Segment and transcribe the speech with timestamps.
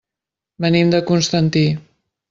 [0.65, 1.65] Venim de Constantí.